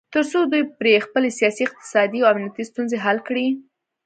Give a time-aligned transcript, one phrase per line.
[0.15, 3.47] تر څو دوی پرې خپلې سیاسي، اقتصادي او امنیتي ستونځې حل کړي